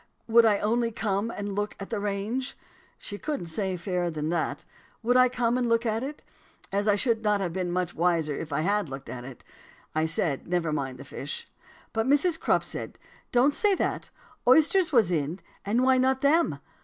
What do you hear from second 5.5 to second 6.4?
and look at it?'